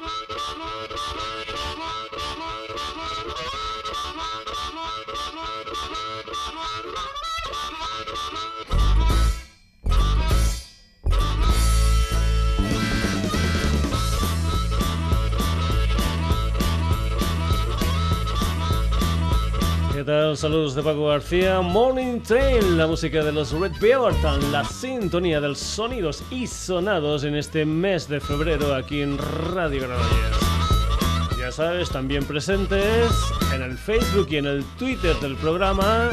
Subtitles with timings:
[0.00, 0.37] Thank you.
[20.08, 21.60] Saludos de Paco García.
[21.60, 27.24] Morning Train, la música de los Red Beaverton, la sintonía de los sonidos y sonados
[27.24, 30.38] en este mes de febrero aquí en Radio Granollers.
[31.38, 33.12] Ya sabes, también presentes
[33.52, 36.08] en el Facebook y en el Twitter del programa,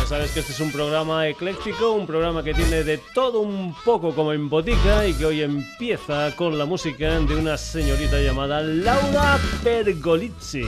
[0.07, 4.15] sabes que este es un programa ecléctico, un programa que tiene de todo un poco
[4.15, 9.37] como en botica y que hoy empieza con la música de una señorita llamada Laura
[9.63, 10.63] Pergolizzi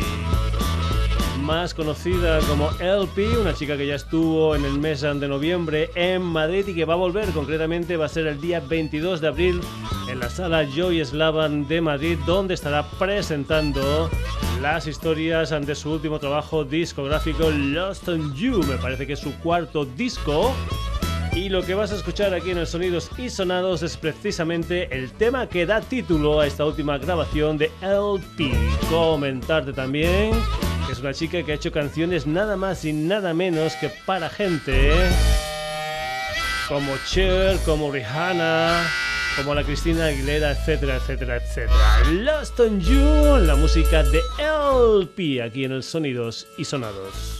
[1.50, 6.22] más conocida como LP, una chica que ya estuvo en el mes de noviembre en
[6.22, 9.62] Madrid y que va a volver, concretamente va a ser el día 22 de abril
[10.08, 14.12] en la sala Joy Slavan de Madrid, donde estará presentando
[14.62, 19.34] las historias ante su último trabajo discográfico Lost on You, me parece que es su
[19.40, 20.54] cuarto disco.
[21.34, 25.12] Y lo que vas a escuchar aquí en el Sonidos y Sonados es precisamente el
[25.14, 28.52] tema que da título a esta última grabación de LP.
[28.92, 30.34] Comentarte también
[31.00, 34.92] es una chica que ha hecho canciones nada más y nada menos que para gente
[36.68, 38.86] como Cher, como Rihanna,
[39.38, 42.04] como la Cristina Aguilera, etcétera, etcétera, etcétera.
[42.12, 47.39] Lost on You, la música de LP aquí en el Sonidos y Sonados.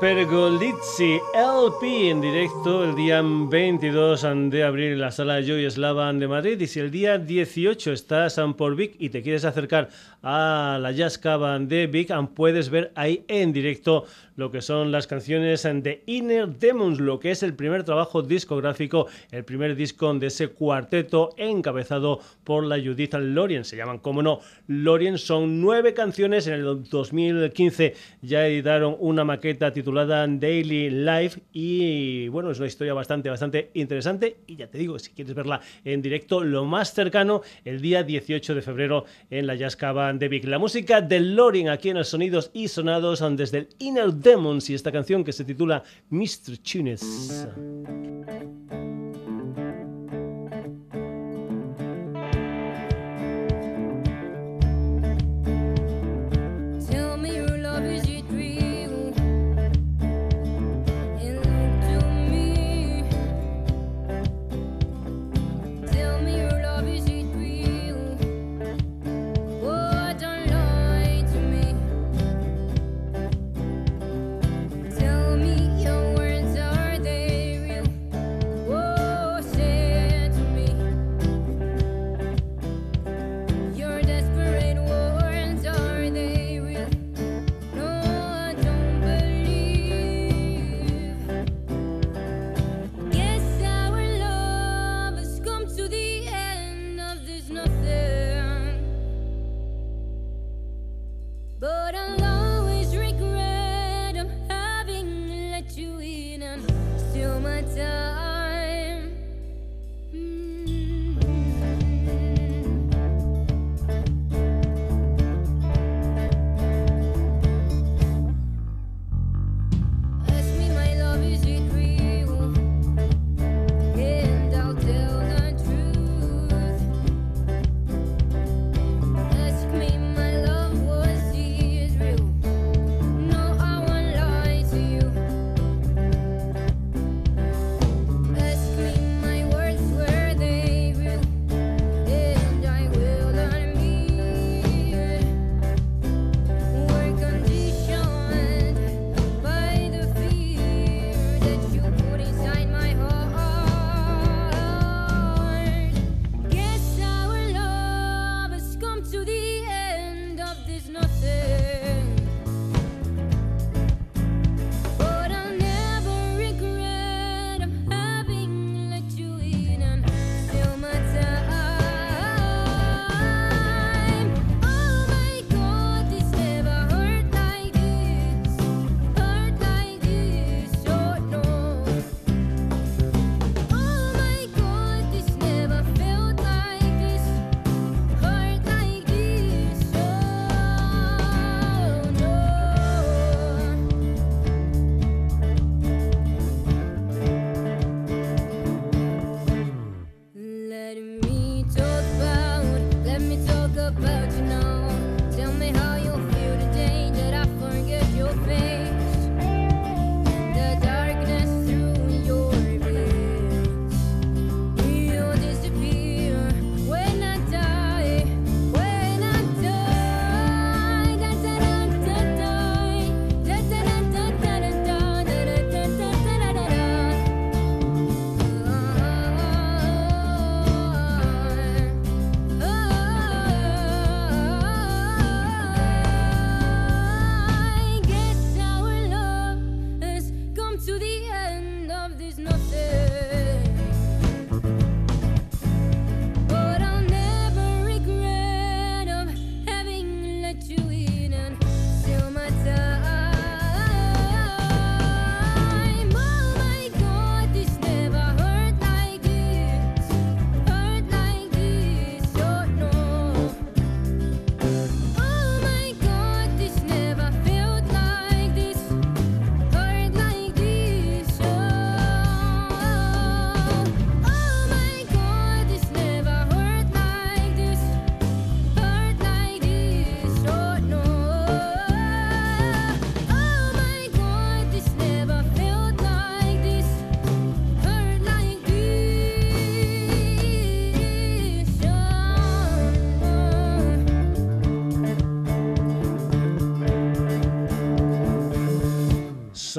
[0.00, 6.26] Pergolizzi, LP en directo el día 22 de abril en la sala Joy Slavan de
[6.26, 6.58] Madrid.
[6.58, 9.90] Y si el día 18 estás por Vic y te quieres acercar
[10.22, 14.06] a la Jazz Cava de Vic, puedes ver ahí en directo
[14.36, 19.06] lo que son las canciones de Inner Demons, lo que es el primer trabajo discográfico,
[19.30, 23.66] el primer disco de ese cuarteto encabezado por la Judith Lorien.
[23.66, 25.18] Se llaman, como no, Lorien.
[25.18, 26.46] Son nueve canciones.
[26.46, 32.94] En el 2015 ya editaron una maqueta titulada Daily Life y bueno, es una historia
[32.94, 34.38] bastante, bastante interesante.
[34.46, 38.54] Y ya te digo, si quieres verla en directo, lo más cercano, el día 18
[38.54, 40.44] de febrero en la Jazz Cava de Vic.
[40.44, 44.74] La música de Lorien aquí en el Sonidos y Sonados desde el Inner Demons y
[44.74, 46.58] esta canción que se titula Mr.
[46.58, 47.46] Tunes.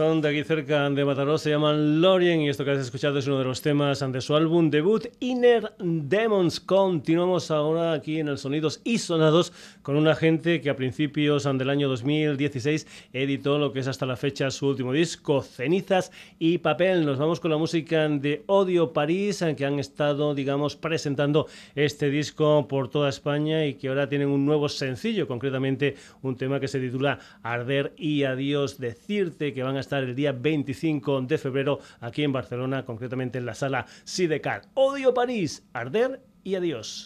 [0.02, 3.28] Son de aquí cerca de Mataró, se llaman Lorien y esto que has escuchado es
[3.28, 6.60] uno de los temas de su álbum debut Inner Demons.
[6.60, 9.54] Continuamos ahora aquí en el Sonidos y Sonados
[9.84, 14.16] con una gente que a principios del año 2016 editó lo que es hasta la
[14.16, 17.06] fecha su último disco, Cenizas y Papel.
[17.06, 22.68] Nos vamos con la música de Odio París, que han estado, digamos, presentando este disco
[22.68, 26.80] por toda España y que ahora tienen un nuevo sencillo, concretamente un tema que se
[26.80, 32.24] titula Arder y Adiós Decirte, que van a estar el día 25 de febrero aquí
[32.24, 34.64] en Barcelona, concretamente en la sala Sidecar.
[34.74, 37.06] Odio París, Arder y Adiós.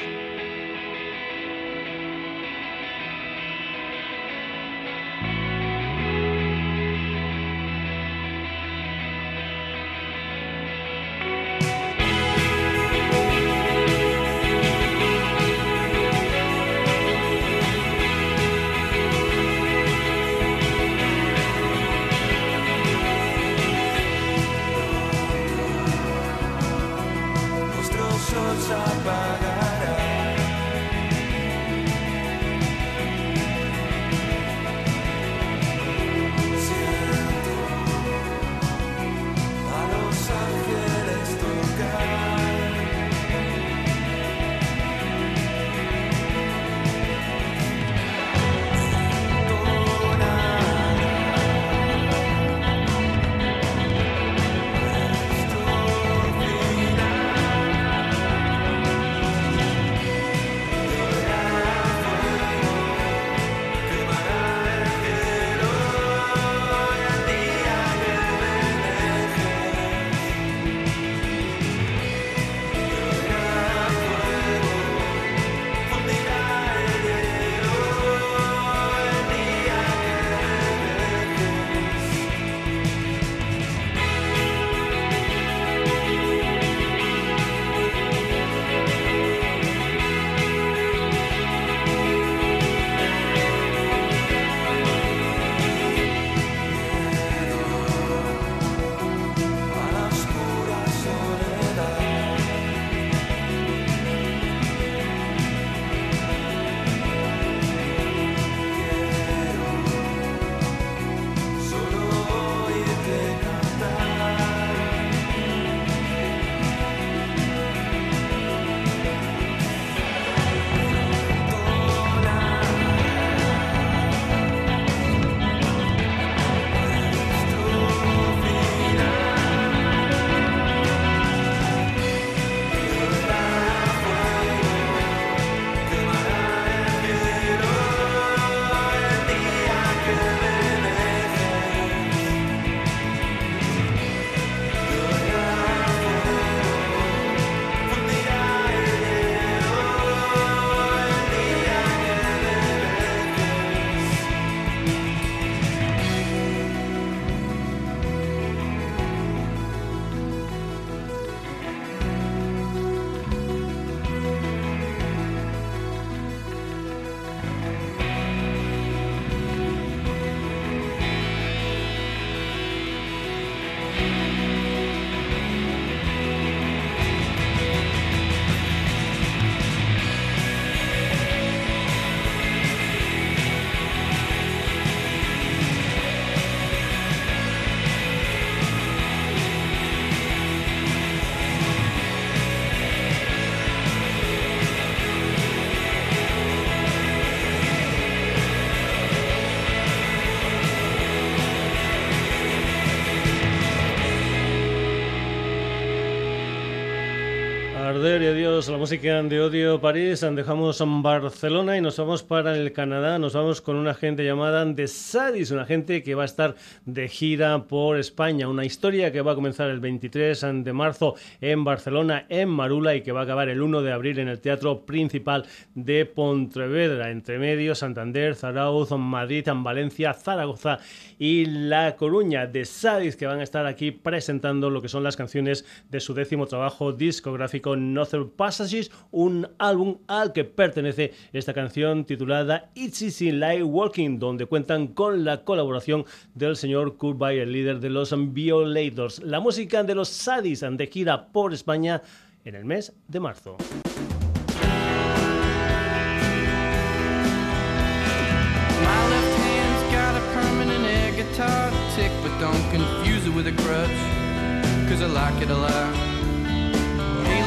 [208.55, 213.19] La música de Odio París, dejamos Barcelona y nos vamos para el Canadá.
[213.19, 217.09] Nos vamos con una gente llamada The Sadis, una gente que va a estar de
[217.09, 218.47] gira por España.
[218.47, 223.01] Una historia que va a comenzar el 23 de marzo en Barcelona, en Marula, y
[223.01, 227.12] que va a acabar el 1 de abril en el Teatro Principal de Pontevedra.
[227.12, 230.79] Entre medio, Santander, Zarauz, Madrid, Valencia, Zaragoza
[231.19, 232.50] y La Coruña.
[232.50, 236.13] The Sadis, que van a estar aquí presentando lo que son las canciones de su
[236.13, 243.32] décimo trabajo discográfico Northern Passages, un álbum al que pertenece esta canción titulada It's Easy
[243.32, 249.24] Like Walking, donde cuentan con la colaboración del señor Kurt el líder de los Violators.
[249.24, 252.04] La música de los Sadis de gira por España
[252.44, 253.58] en el mes de marzo.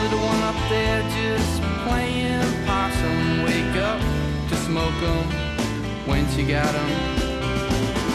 [0.03, 4.01] Little one up there just playing possum, wake up
[4.49, 5.25] to smoke 'em
[6.07, 6.91] when she got 'em.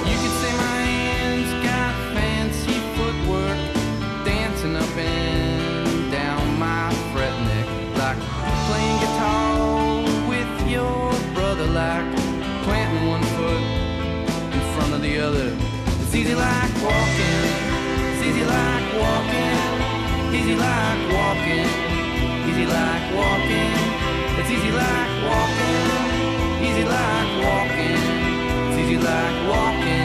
[0.10, 3.60] You can say my hands got fancy footwork,
[4.26, 7.68] dancing up and down my fret neck,
[8.02, 8.20] like
[8.68, 12.08] playing guitar with your brother, like
[12.66, 13.64] planting one foot
[14.56, 15.50] in front of the other.
[16.02, 17.13] It's easy like walking,
[20.36, 21.70] easy like walking,
[22.50, 23.74] easy like walking,
[24.40, 25.86] it's easy like walking,
[26.66, 28.02] easy like walking,
[28.68, 30.03] it's easy like walking,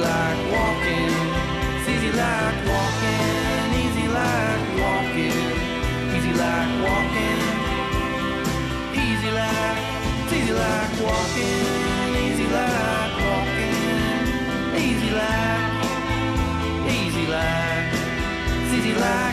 [0.00, 1.12] like walking.
[1.76, 3.26] It's easy like walking.
[3.82, 5.40] Easy like walking.
[6.16, 7.40] Easy like walking.
[9.04, 9.78] Easy like.
[10.24, 11.62] It's easy like walking.
[12.24, 13.76] Easy like walking.
[14.84, 15.72] Easy like.
[16.96, 17.92] Easy like.
[18.62, 19.29] It's easy like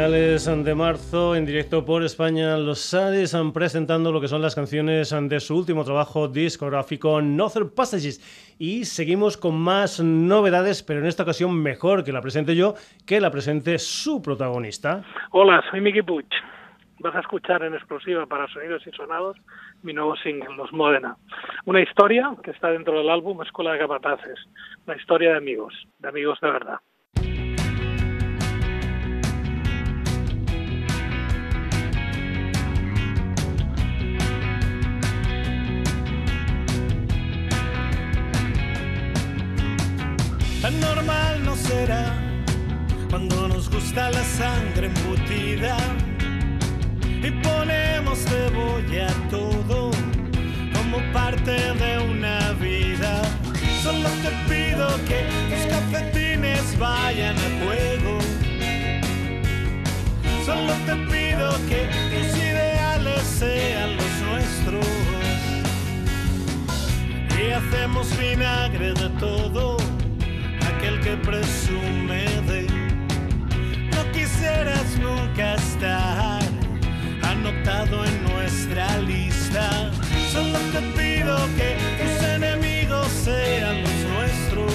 [0.00, 4.54] Finales de marzo, en directo por España, los Sadis han presentando lo que son las
[4.54, 8.56] canciones de su último trabajo discográfico, Northern Passages.
[8.58, 13.20] Y seguimos con más novedades, pero en esta ocasión mejor que la presente yo que
[13.20, 15.04] la presente su protagonista.
[15.32, 16.28] Hola, soy Miki Puig.
[17.00, 19.36] Vas a escuchar en exclusiva para Sonidos y Sonados
[19.82, 21.18] mi nuevo single, Los Módena.
[21.66, 24.38] Una historia que está dentro del álbum Escuela de Capataces.
[24.86, 26.78] Una historia de amigos, de amigos de verdad.
[40.62, 42.14] Tan normal no será
[43.08, 45.78] cuando nos gusta la sangre embutida
[47.02, 49.90] y ponemos cebolla a todo
[50.74, 53.22] como parte de una vida.
[53.82, 58.18] Solo te pido que tus cafetines vayan a juego.
[60.44, 64.86] Solo te pido que tus ideales sean los nuestros.
[67.42, 69.79] Y hacemos vinagre de todo
[71.16, 72.66] que
[73.92, 76.40] no quisieras nunca estar
[77.22, 79.90] anotado en nuestra lista.
[80.32, 84.72] Solo te pido que tus enemigos sean los nuestros.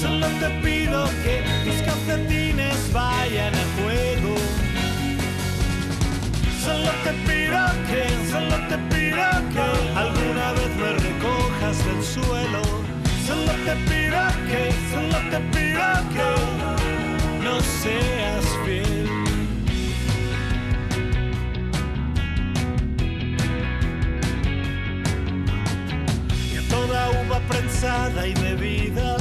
[0.00, 4.34] Solo te pido que tus calcetines vayan a juego.
[6.64, 12.65] Solo te pido que, solo te pido que alguna vez me recojas del suelo.
[13.66, 15.82] Te pido que, solo te pido
[16.14, 19.08] que no seas fiel.
[26.52, 29.16] Y a toda uva prensada y bebida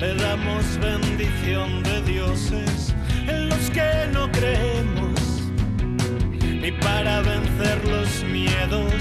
[0.00, 2.94] le damos bendición de dioses
[3.28, 5.20] en los que no creemos
[6.40, 8.94] ni para vencer los miedos.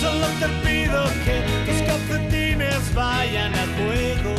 [0.00, 1.80] Solo te pido que tus
[2.92, 4.34] vayan a juego.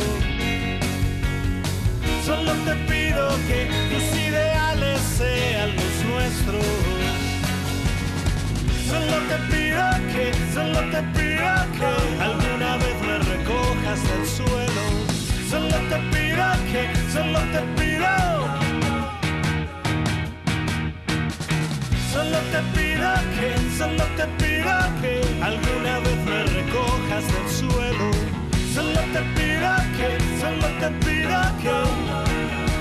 [2.24, 6.66] Solo te pido que tus ideales sean los nuestros.
[8.90, 14.84] Solo te pido que, solo te pido que alguna vez me recojas del suelo.
[15.50, 16.82] Solo te pido que,
[17.12, 17.96] solo te pido.
[22.12, 28.15] Solo te pido que, solo te pido que alguna vez me recojas del suelo.
[28.76, 30.08] Solo te pido que,
[30.38, 31.78] solo te pido que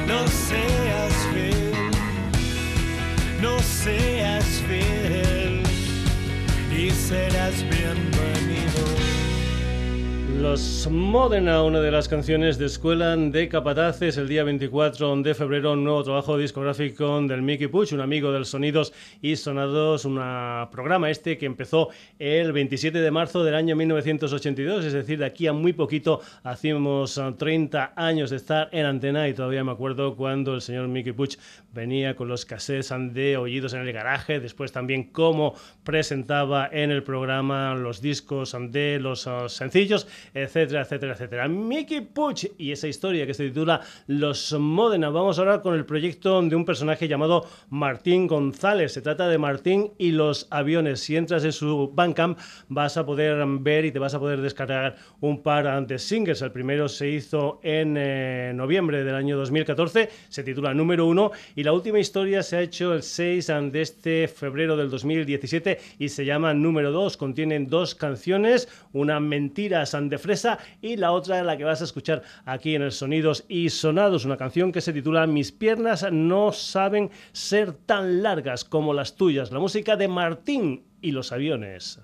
[0.05, 1.89] no seas fiel,
[3.41, 5.63] no seas fiel
[6.69, 8.74] y serás bienvenido.
[10.45, 15.73] Los Modena, una de las canciones de Escuela de Capataces, el día 24 de febrero,
[15.73, 20.21] un nuevo trabajo discográfico del Mickey Puch, un amigo del Sonidos y Sonados, un
[20.71, 25.47] programa este que empezó el 27 de marzo del año 1982, es decir, de aquí
[25.47, 30.53] a muy poquito hacíamos 30 años de estar en antena y todavía me acuerdo cuando
[30.53, 31.37] el señor Mickey Puch
[31.73, 37.01] venía con los cassettes de Oídos en el Garaje, después también cómo presentaba en el
[37.01, 41.47] programa los discos de los uh, sencillos etcétera, etcétera, etcétera.
[41.47, 45.09] Mickey Puch y esa historia que se titula Los Modena.
[45.09, 48.91] Vamos a hablar con el proyecto de un personaje llamado Martín González.
[48.91, 50.99] Se trata de Martín y los aviones.
[50.99, 54.97] Si entras en su Bandcamp vas a poder ver y te vas a poder descargar
[55.21, 56.41] un par de singles.
[56.41, 61.63] El primero se hizo en eh, noviembre del año 2014, se titula Número 1 y
[61.63, 66.25] la última historia se ha hecho el 6 de este febrero del 2017 y se
[66.25, 67.15] llama Número 2.
[67.15, 70.17] Contienen dos canciones, una mentira de
[70.81, 74.37] y la otra la que vas a escuchar aquí en el Sonidos y Sonados, una
[74.37, 79.59] canción que se titula Mis piernas no saben ser tan largas como las tuyas, la
[79.59, 81.99] música de Martín y los aviones.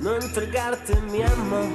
[0.00, 1.66] No entregarte mi amor.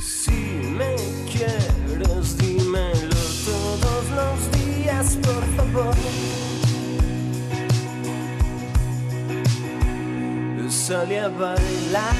[0.00, 0.94] Si me
[1.30, 5.94] quieres, dímelo todos los días, por favor.
[10.68, 12.14] Salí a bailar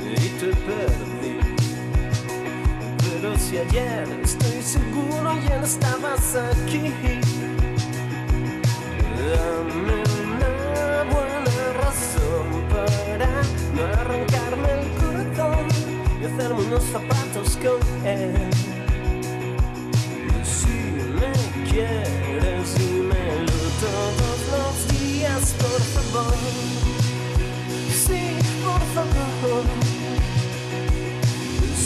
[0.00, 1.38] y te perdí.
[2.98, 7.41] Pero si ayer estoy seguro ya no estabas aquí.
[9.32, 13.30] Dame una buena razón para
[13.74, 15.66] no arrancarme el corazón
[16.20, 18.50] y hacerme unos zapatos con él.
[20.44, 20.76] Si
[21.18, 21.32] me
[21.70, 26.36] quieres, dímelo todos los días, por favor.
[28.04, 29.64] Sí, por favor.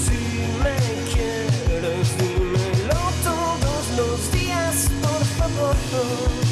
[0.03, 0.19] Si
[0.65, 0.77] me
[1.13, 6.46] quieres, dímelo todos los días, por favor.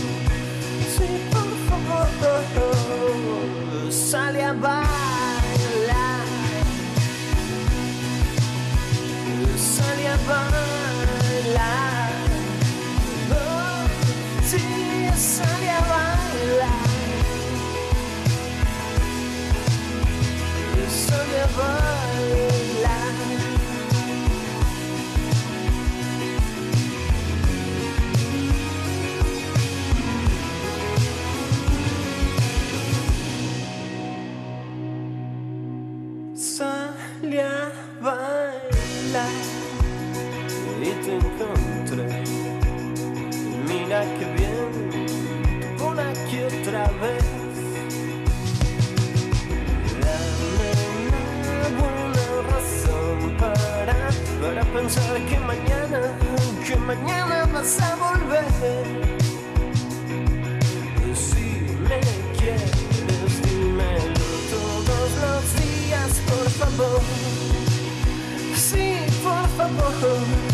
[21.55, 22.04] Sale
[56.87, 58.45] mañana vas a volver.
[61.15, 62.01] Si me
[62.37, 66.13] quieres, dímelo todos los días.
[66.59, 67.01] favor.
[68.55, 70.54] Sí, por favor.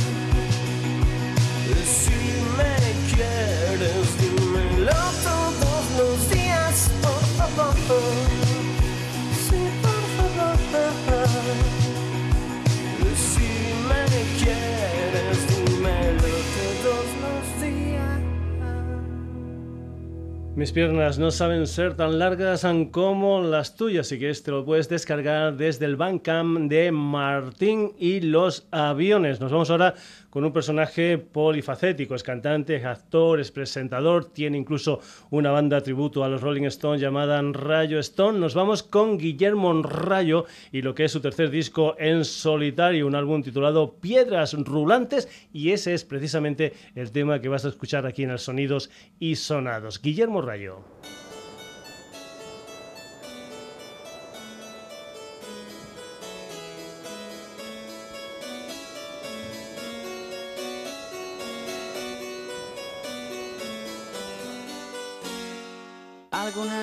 [20.61, 24.91] Mis piernas no saben ser tan largas como las tuyas, así que este lo puedes
[24.91, 29.41] descargar desde el Bandcamp de Martín y los aviones.
[29.41, 29.95] Nos vamos ahora
[30.31, 36.25] con un personaje polifacético, es cantante, es actor, es presentador, tiene incluso una banda tributo
[36.25, 38.39] a los Rolling Stones llamada Rayo Stone.
[38.39, 43.15] Nos vamos con Guillermo Rayo y lo que es su tercer disco en solitario, un
[43.15, 48.23] álbum titulado Piedras Rulantes y ese es precisamente el tema que vas a escuchar aquí
[48.23, 50.01] en el Sonidos y Sonados.
[50.01, 51.00] Guillermo Rayo.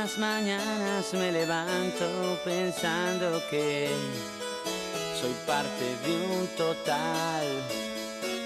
[0.08, 3.90] Algunas mañanas me levanto pensando que
[5.20, 7.46] soy parte de un total,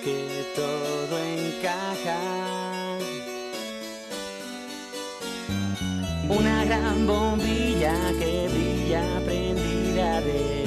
[0.03, 2.19] que todo encaja.
[6.29, 10.65] Una gran bombilla que brilla prendida de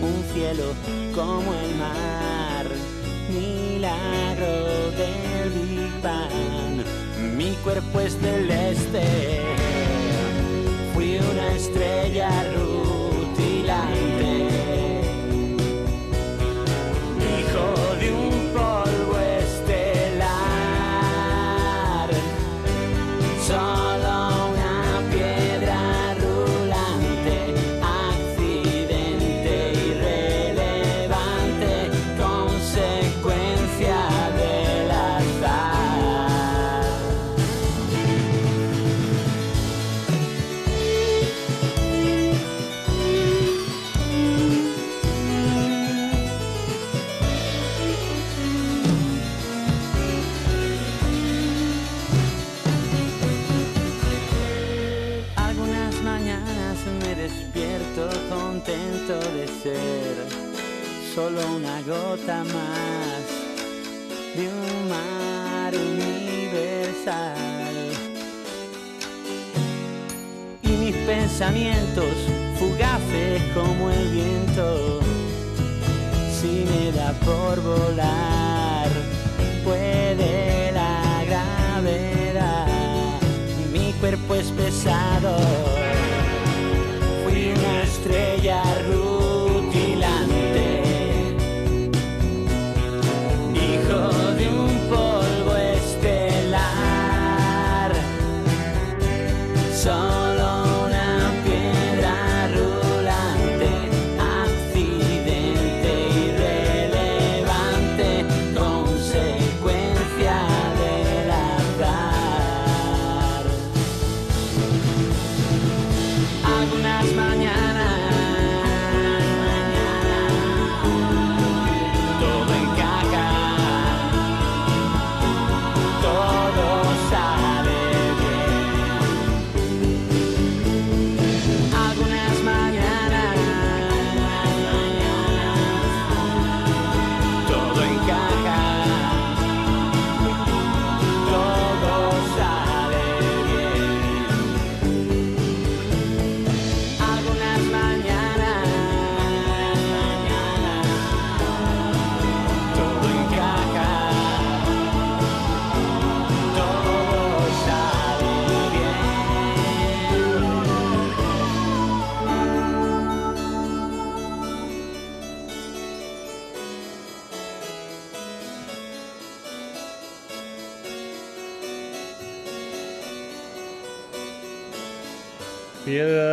[0.00, 0.72] un cielo
[1.14, 2.66] como el mar,
[3.28, 6.49] milagro del Big Bang.
[7.50, 9.02] Mi cuerpo es celeste,
[10.94, 12.30] fui una estrella
[59.18, 60.14] de ser
[61.12, 63.24] solo una gota más
[64.36, 67.24] de un mar universal.
[70.62, 72.14] Y mis pensamientos
[72.56, 75.00] fugaces como el viento,
[76.40, 78.88] si me da por volar,
[79.64, 82.68] puede la gravedad.
[83.72, 85.36] Mi cuerpo es pesado,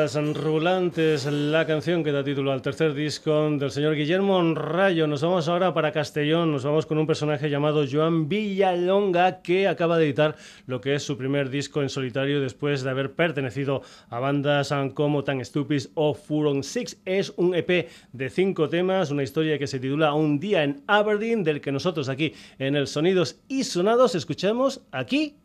[0.08, 5.06] Piedras rulantes, la canción que da título al tercer disco del señor Guillermo Rayo.
[5.06, 9.98] Nos vamos ahora para Castellón, nos vamos con un personaje llamado Joan Villalonga que acaba
[9.98, 14.20] de editar lo que es su primer disco en solitario después de haber pertenecido a
[14.20, 17.02] bandas como Tan Stupid o Furon Six.
[17.04, 21.44] Es un EP de cinco temas, una historia que se titula Un día en Aberdeen,
[21.44, 25.36] del que nosotros aquí en el Sonidos y Sonados escuchamos aquí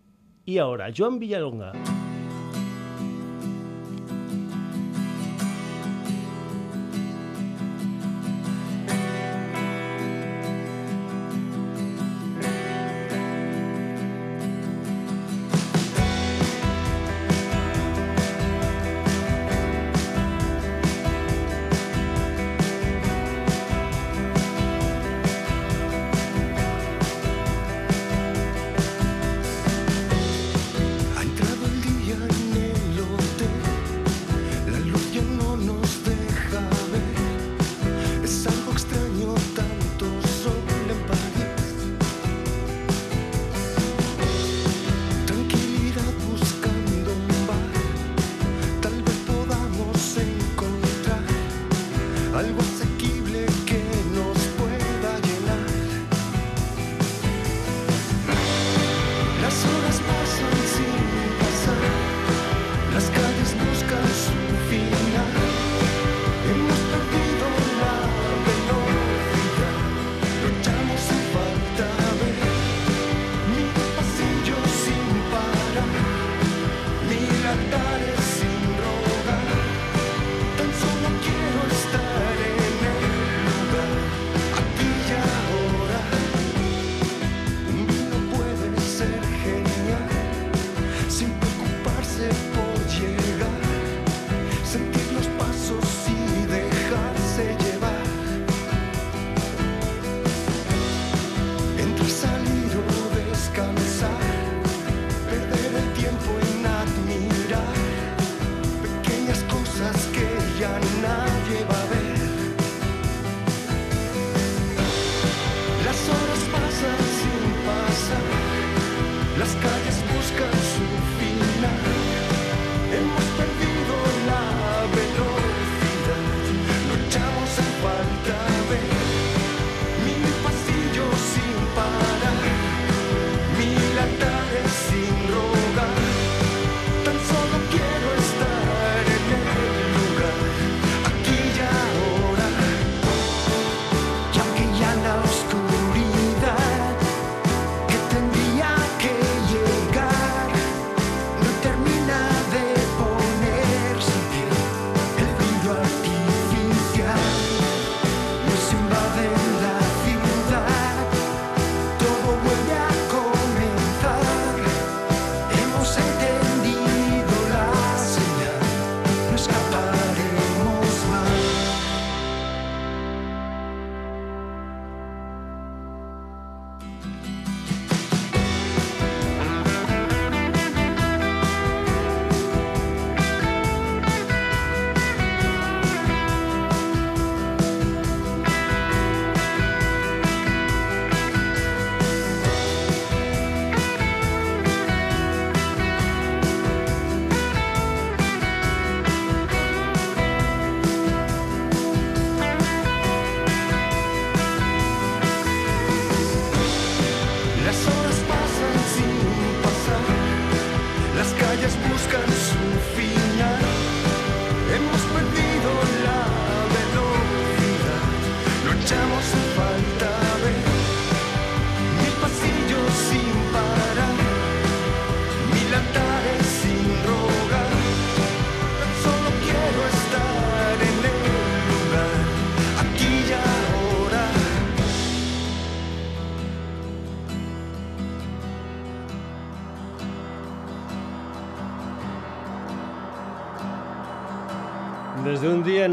[0.44, 0.92] y ahora.
[0.96, 1.72] Joan Villalonga.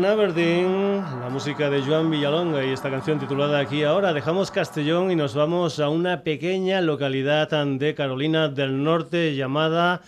[0.09, 5.15] Aberdeen, la música de Joan Villalonga y esta canción titulada Aquí ahora, dejamos Castellón y
[5.15, 10.01] nos vamos a una pequeña localidad de Carolina del Norte llamada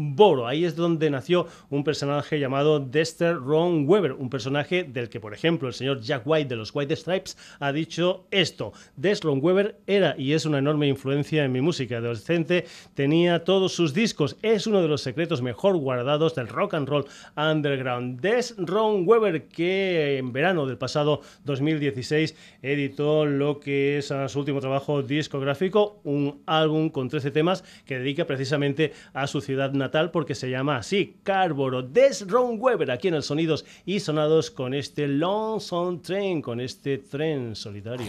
[0.00, 0.46] Carboro.
[0.46, 5.34] Ahí es donde nació un personaje llamado Dexter Ron Weber, un personaje del que, por
[5.34, 8.72] ejemplo, el señor Jack White de los White Stripes ha dicho esto.
[8.96, 11.98] Dexter Ron Weber era y es una enorme influencia en mi música.
[11.98, 14.36] Adolescente tenía todos sus discos.
[14.42, 17.04] Es uno de los secretos mejor guardados del rock and roll
[17.36, 18.20] underground.
[18.20, 24.60] Des Ron Weber, que en verano del pasado 2016 editó lo que es su último
[24.60, 30.34] trabajo discográfico, un álbum con 13 temas que dedica precisamente a su ciudad natal porque
[30.34, 31.82] se llama así, Carboro.
[31.82, 36.98] Des Ron Weber, aquí en el Sonidos y Sonados con este Lonesome Train, con este
[36.98, 38.06] tren solitario.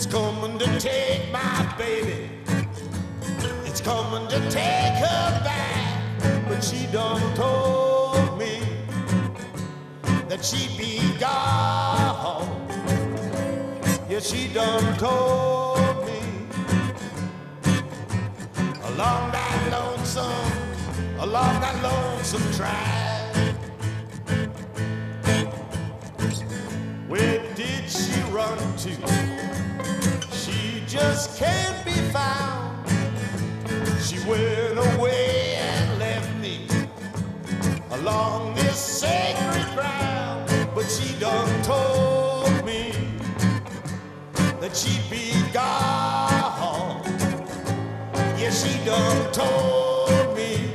[0.00, 2.30] It's coming to take my baby.
[3.66, 6.48] It's coming to take her back.
[6.48, 8.60] But she done told me
[10.30, 11.89] that she'd be gone.
[14.20, 16.20] Yeah, she done told me
[18.84, 23.34] along that lonesome, along that lonesome track.
[27.08, 28.90] Where did she run to?
[30.32, 32.86] She just can't be found.
[34.02, 36.66] She went away and left me
[37.90, 40.68] along this sacred ground.
[40.74, 41.99] But she done told
[44.74, 47.02] she'd be gone.
[48.38, 50.72] Yeah, she done told me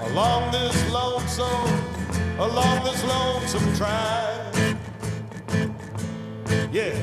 [0.00, 1.70] along this lonesome,
[2.38, 4.54] along this lonesome track.
[6.72, 6.96] Yeah.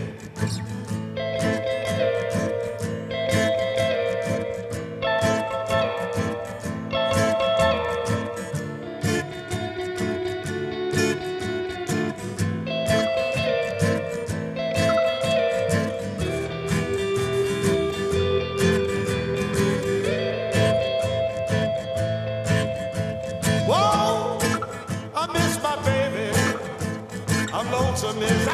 [28.02, 28.54] Lonesome as I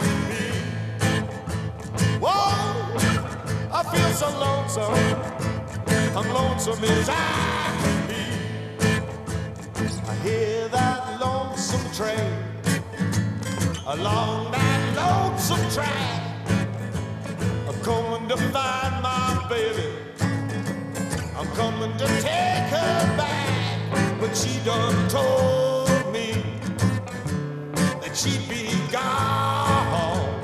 [0.00, 0.44] can be.
[2.20, 2.30] Whoa,
[3.72, 4.94] I feel so lonesome.
[6.16, 7.14] I'm lonesome as I
[7.82, 8.24] can be.
[10.08, 12.32] I hear that lonesome train
[13.86, 16.22] along that lonesome track.
[17.68, 19.88] I'm coming to find my baby.
[21.36, 25.77] I'm coming to take her back, but she done told
[28.08, 30.40] that she'd be gone.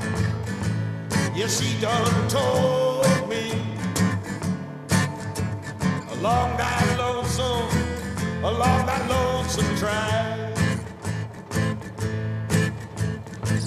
[1.35, 3.53] Yeah, she done told me
[6.19, 7.69] along that lonesome,
[8.45, 10.59] along that lonesome track.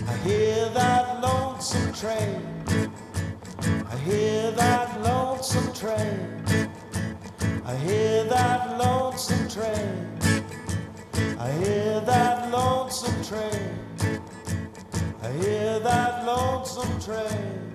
[0.08, 2.42] I hear that lonesome train.
[3.90, 6.44] I hear that lonesome train.
[7.66, 10.27] I hear that lonesome train.
[11.40, 14.22] I hear that lonesome train.
[15.22, 17.74] I hear that lonesome train.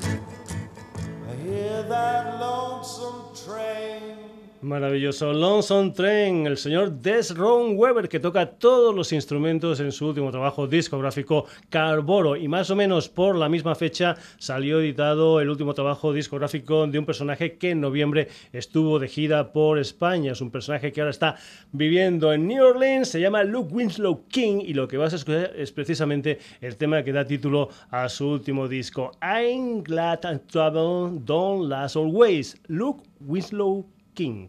[1.30, 4.31] I hear that lonesome train.
[4.62, 10.06] Maravilloso Lonesome Train, el señor Des Ron Weber que toca todos los instrumentos en su
[10.06, 15.50] último trabajo discográfico Carboro y más o menos por la misma fecha salió editado el
[15.50, 20.30] último trabajo discográfico de un personaje que en noviembre estuvo de gira por España.
[20.30, 21.34] Es un personaje que ahora está
[21.72, 25.54] viviendo en New Orleans, se llama Luke Winslow King y lo que vas a escuchar
[25.56, 31.18] es precisamente el tema que da título a su último disco I'm Glad and Trouble
[31.24, 32.60] Don't Last Always.
[32.68, 34.01] Luke Winslow King.
[34.14, 34.46] I'm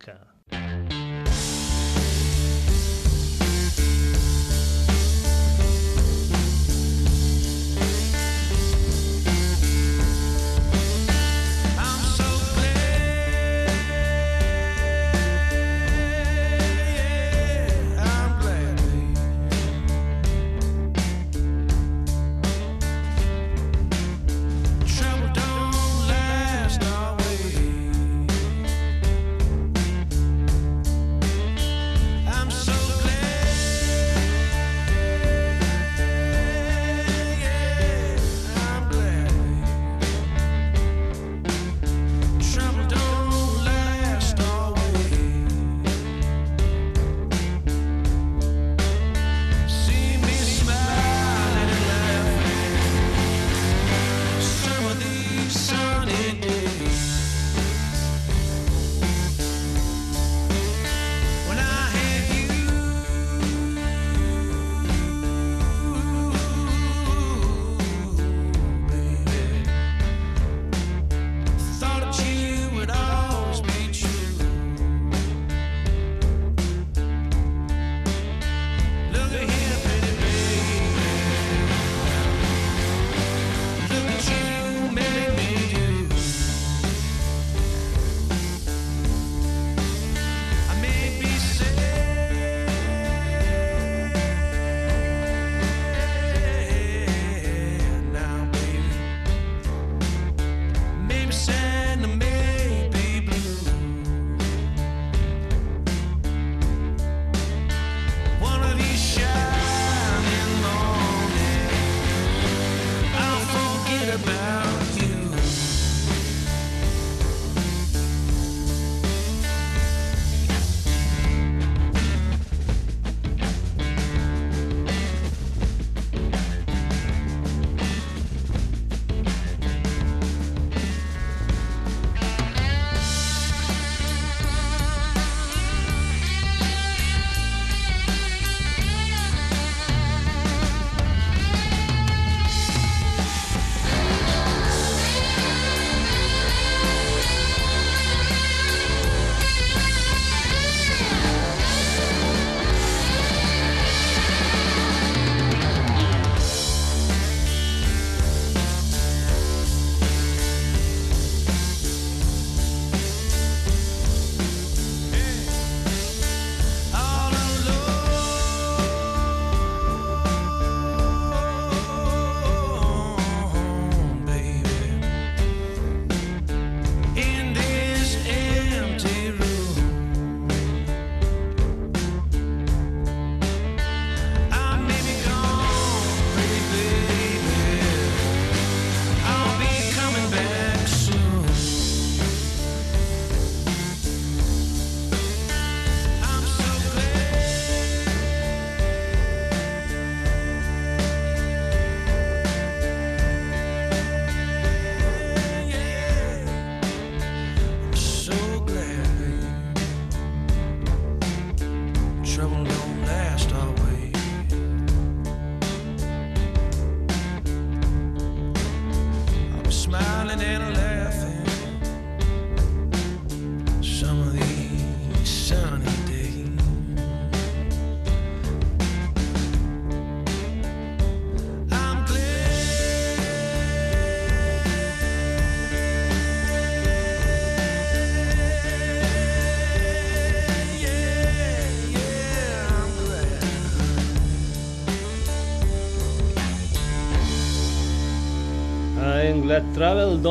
[249.75, 250.21] I'm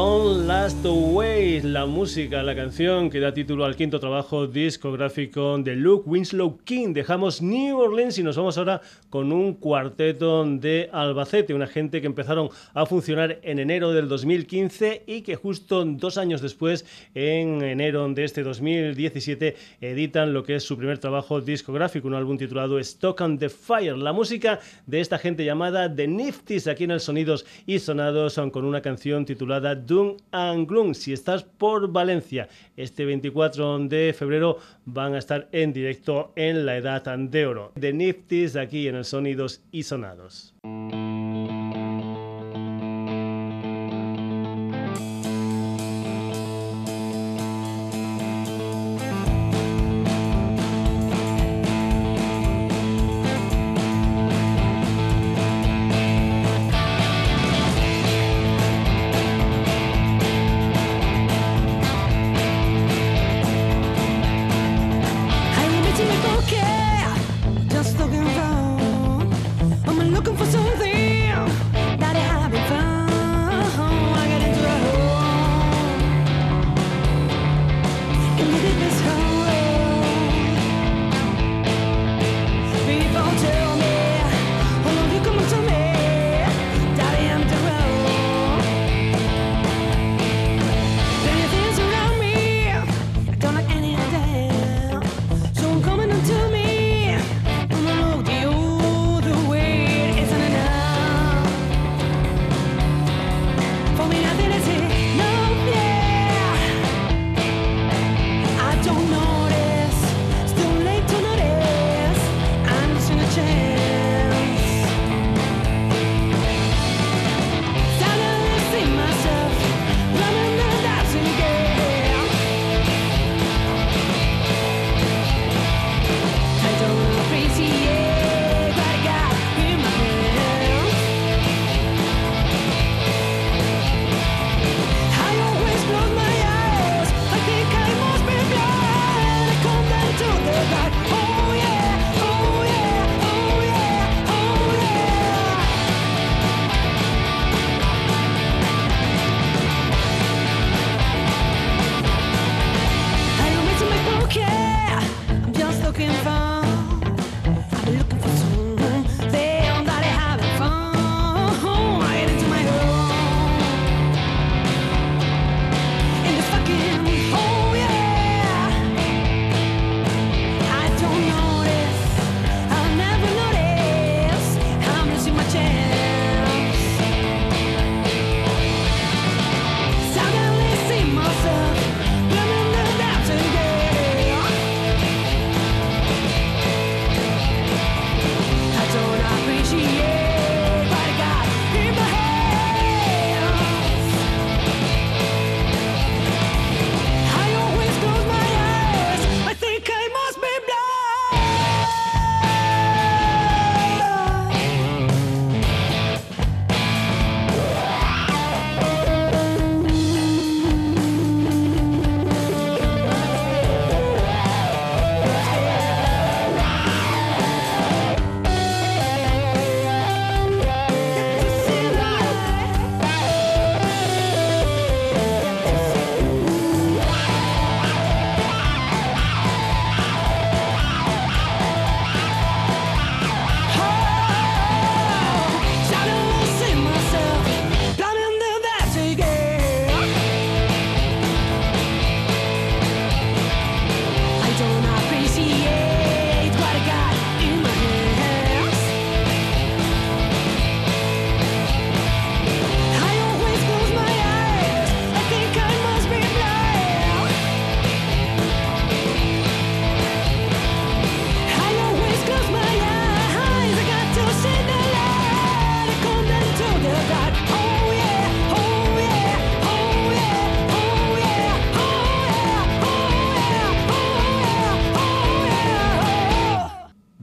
[0.63, 6.59] Away, la música, la canción que da título al quinto trabajo discográfico de Luke Winslow
[6.59, 6.93] King.
[6.95, 12.07] Dejamos New Orleans y nos vamos ahora con un cuarteto de Albacete, una gente que
[12.07, 18.09] empezaron a funcionar en enero del 2015 y que justo dos años después, en enero
[18.09, 23.21] de este 2017, editan lo que es su primer trabajo discográfico, un álbum titulado Stock
[23.21, 23.99] on the Fire.
[23.99, 28.53] La música de esta gente llamada The Nifties aquí en el Sonidos y Sonados son
[28.53, 30.52] con una canción titulada Doom and
[30.95, 36.77] Si estás por Valencia este 24 de febrero van a estar en directo en la
[36.77, 37.73] Edad de Oro.
[37.79, 40.55] The Nifties aquí en el Sonidos y Sonados.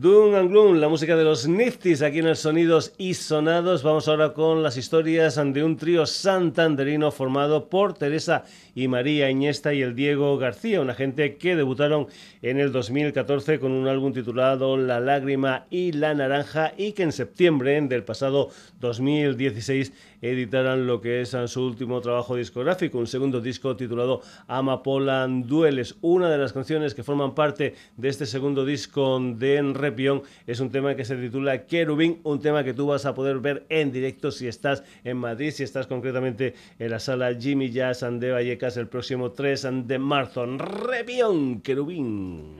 [0.01, 3.83] And Gloom, la música de los Nifties aquí en el Sonidos y Sonados.
[3.83, 8.45] Vamos ahora con las historias de un trío santanderino formado por Teresa
[8.75, 12.07] y María Iñesta y el Diego García, una gente que debutaron
[12.41, 17.11] en el 2014 con un álbum titulado La lágrima y la naranja y que en
[17.11, 19.91] septiembre del pasado 2016
[20.21, 25.95] editaran lo que es su último trabajo discográfico, un segundo disco titulado Amapolan Dueles.
[26.01, 30.69] Una de las canciones que forman parte de este segundo disco de Repión es un
[30.69, 34.31] tema que se titula Kerubín, un tema que tú vas a poder ver en directo
[34.31, 38.87] si estás en Madrid, si estás concretamente en la sala Jimmy Jazz de Vallecas el
[38.87, 40.45] próximo 3 de marzo.
[40.45, 42.57] Repión, Kerubín.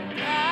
[0.00, 0.51] reply.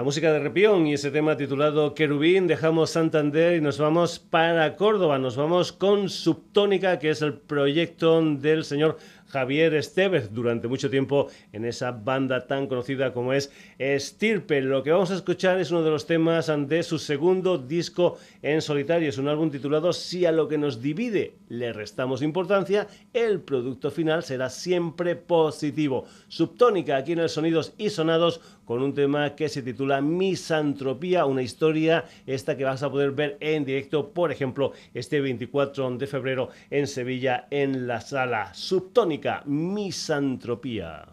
[0.00, 4.74] La música de Repión y ese tema titulado Querubín, dejamos Santander y nos vamos para
[4.74, 5.18] Córdoba.
[5.18, 8.96] Nos vamos con Subtónica, que es el proyecto del señor
[9.30, 14.60] Javier Estevez durante mucho tiempo en esa banda tan conocida como es Estirpe.
[14.60, 18.60] Lo que vamos a escuchar es uno de los temas de su segundo disco en
[18.60, 19.08] solitario.
[19.08, 23.90] Es un álbum titulado Si a lo que nos divide le restamos importancia, el producto
[23.90, 26.04] final será siempre positivo.
[26.28, 31.42] Subtónica aquí en el Sonidos y Sonados con un tema que se titula Misantropía, una
[31.42, 36.50] historia esta que vas a poder ver en directo, por ejemplo, este 24 de febrero
[36.70, 41.04] en Sevilla en la sala Subtónica, Misantropía.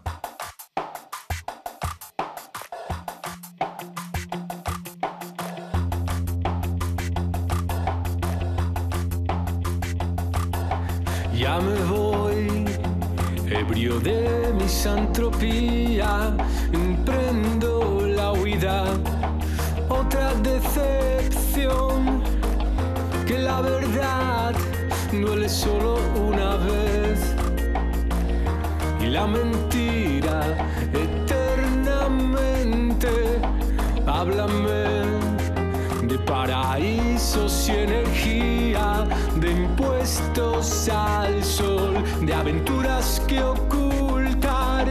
[11.35, 12.65] Ya me voy,
[13.49, 16.35] Ebrio de misantropía,
[40.39, 44.85] al sol, de aventuras que ocultar,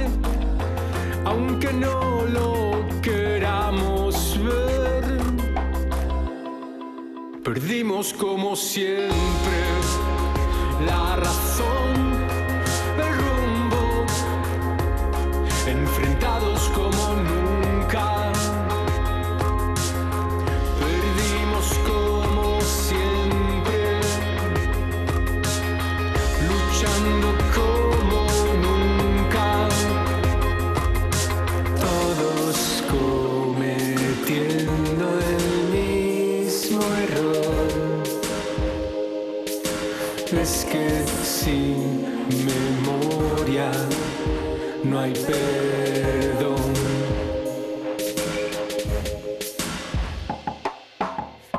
[1.25, 5.05] aunque no lo queramos ver.
[7.45, 9.57] Perdimos como siempre
[10.85, 11.76] la razón,
[44.85, 46.73] no hay perdón.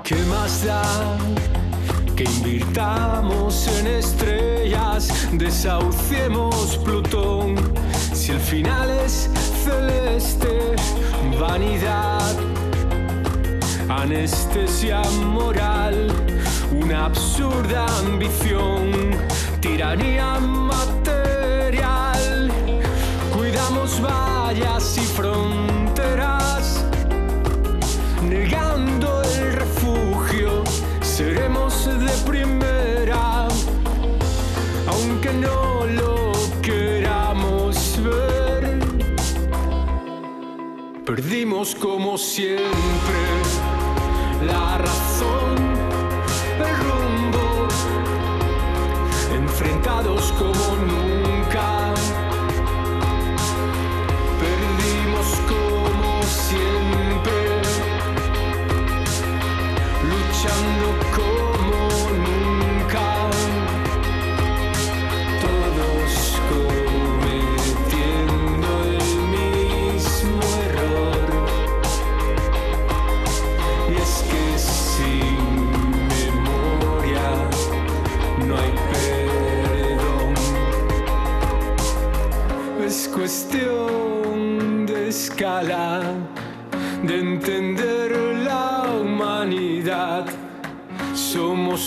[0.03, 0.83] ¿Qué más da
[2.15, 7.55] que invirtamos en estrellas, desahuciemos Plutón?
[8.13, 9.29] Si el final es
[9.65, 10.75] celeste,
[11.39, 12.35] vanidad,
[13.89, 16.11] anestesia moral,
[16.71, 18.91] una absurda ambición,
[19.61, 20.96] tiranía material.
[23.87, 26.85] Vallas y fronteras
[28.21, 30.63] negando el refugio,
[31.01, 33.47] seremos de primera,
[34.87, 38.79] aunque no lo queramos ver.
[41.05, 43.21] Perdimos como siempre
[44.45, 45.55] la razón,
[46.59, 47.67] el rumbo,
[49.33, 51.06] enfrentados como nunca.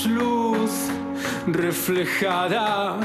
[0.07, 0.88] Luz
[1.46, 2.96] reflejada,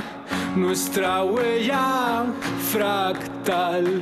[0.56, 2.26] nuestra huella
[2.72, 4.02] fractal,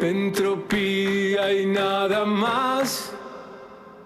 [0.00, 3.11] entropía y nada más.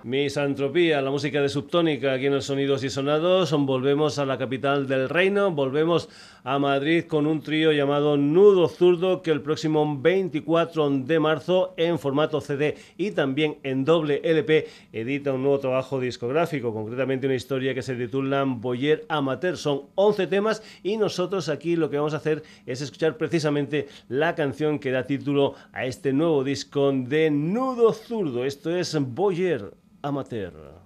[0.07, 3.51] Misantropía, la música de Subtónica aquí en los Sonidos y Sonados.
[3.51, 6.09] Volvemos a la capital del reino, volvemos
[6.45, 11.99] a Madrid con un trío llamado Nudo Zurdo que el próximo 24 de marzo en
[11.99, 17.75] formato CD y también en doble LP edita un nuevo trabajo discográfico, concretamente una historia
[17.75, 19.57] que se titula Boyer Amateur.
[19.57, 24.37] Son 11 temas y nosotros aquí lo que vamos a hacer es escuchar precisamente la
[24.37, 28.45] canción que da título a este nuevo disco de Nudo Zurdo.
[28.45, 29.73] Esto es Boyer
[30.07, 30.86] Amateur.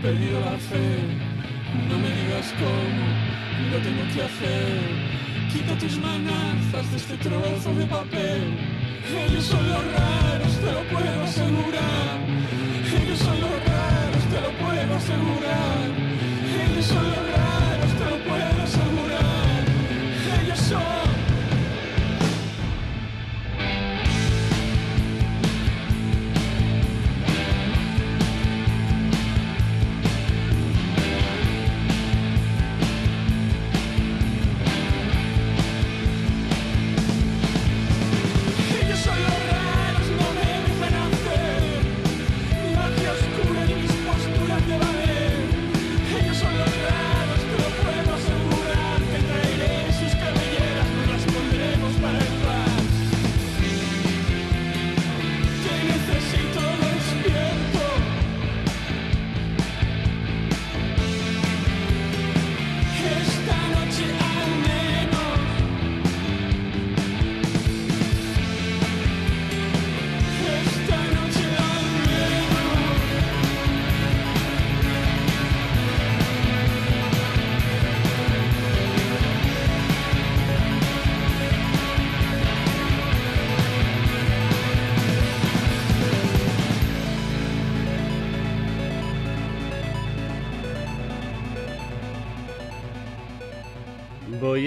[0.00, 0.40] Perdido.
[0.40, 0.59] la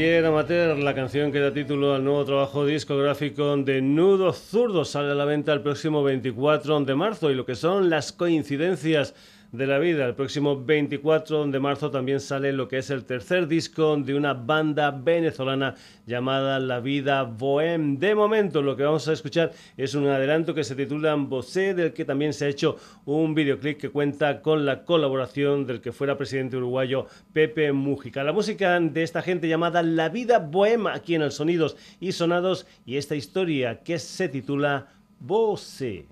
[0.03, 5.15] Amateur, la canción que da título al nuevo trabajo discográfico de Nudo Zurdo, sale a
[5.15, 9.15] la venta el próximo 24 de marzo y lo que son las coincidencias
[9.53, 10.05] de la vida.
[10.05, 14.33] El próximo 24 de marzo también sale lo que es el tercer disco de una
[14.33, 15.75] banda venezolana
[16.07, 17.99] llamada La Vida Bohem.
[17.99, 21.93] De momento lo que vamos a escuchar es un adelanto que se titula Bosé, del
[21.93, 26.17] que también se ha hecho un videoclip que cuenta con la colaboración del que fuera
[26.17, 28.23] presidente uruguayo Pepe Mújica.
[28.23, 32.65] La música de esta gente llamada La Vida Bohem, aquí en el Sonidos y Sonados,
[32.87, 34.87] y esta historia que se titula
[35.19, 36.07] Bosé.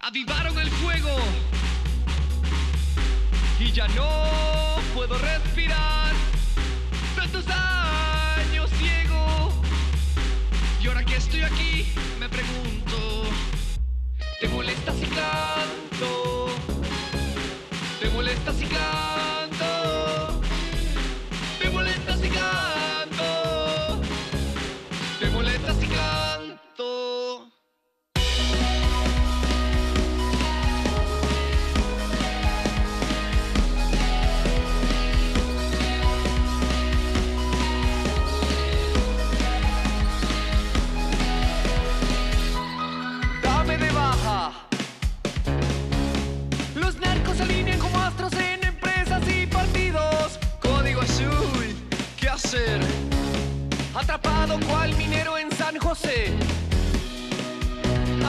[0.00, 1.10] avivaron el fuego
[3.72, 6.12] ya no puedo respirar.
[7.16, 9.50] Tantos años ciego
[10.82, 13.24] y ahora que estoy aquí me pregunto,
[14.40, 16.48] ¿te molesta si canto?
[18.00, 19.11] ¿Te molesta si canto?
[53.94, 56.34] Atrapado cual minero en San José.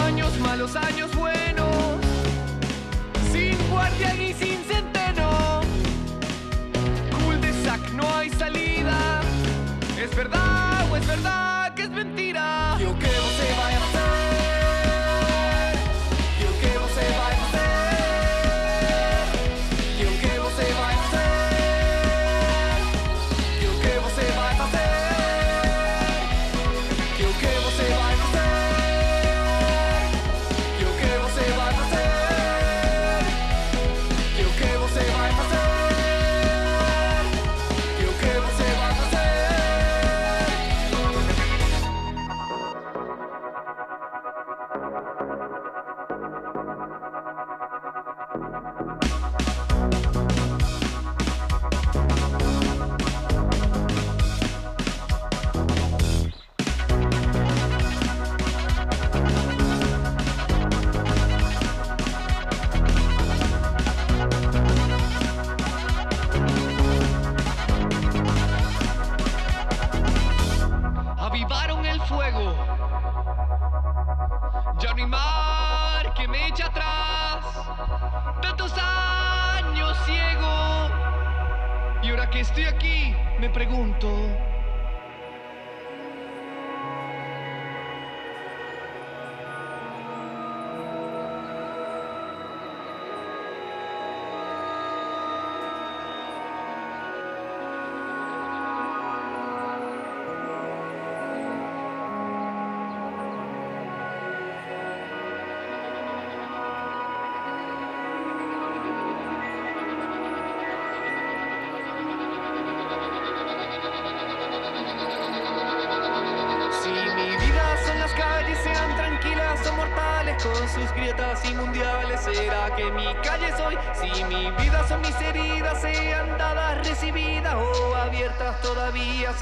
[0.05, 1.97] Años malos, años buenos.
[3.31, 5.61] Sin guardia y sin centeno.
[7.11, 9.21] Cool de sac, no hay salida.
[9.99, 12.32] ¿Es verdad o es verdad que es mentira?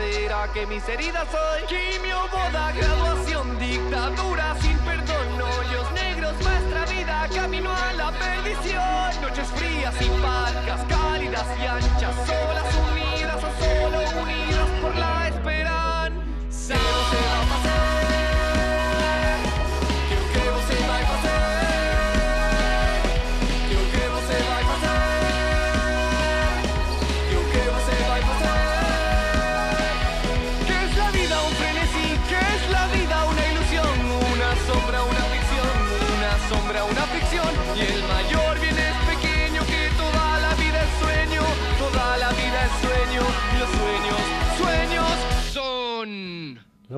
[0.02, 1.62] ¿Será que mis heridas soy?
[1.68, 9.22] Quimio, boda, graduación, dictadura sin perdón, hoyos negros, nuestra vida, camino a la perdición.
[9.22, 15.71] Noches frías y parcas, cálidas y anchas, solas, unidas o solo unidas por la esperanza.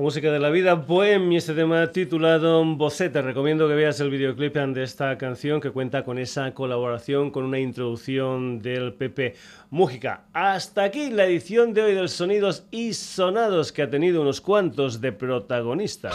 [0.04, 3.16] Música de la vida, Bohem y este tema titulado Bocet.
[3.16, 7.58] Recomiendo que veas el videoclip de esta canción que cuenta con esa colaboración, con una
[7.58, 9.34] introducción del Pepe
[9.70, 10.24] Mújica.
[10.34, 15.00] Hasta aquí la edición de hoy del Sonidos y Sonados que ha tenido unos cuantos
[15.00, 16.14] de protagonistas.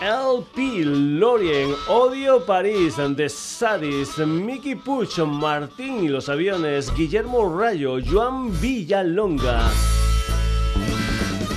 [0.00, 8.58] LP, Lorien, Odio París, The Sadis, Mickey Puch, Martín y los aviones, Guillermo Rayo, Joan
[8.62, 9.99] Villalonga.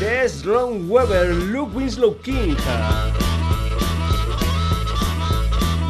[0.04, 2.58] Des Ron Weber, Luke Winslow King.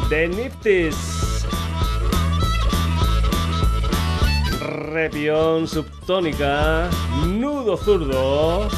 [0.08, 1.44] The Nifties.
[4.60, 6.88] Repión Subtónica.
[7.26, 8.68] Nudo Zurdo.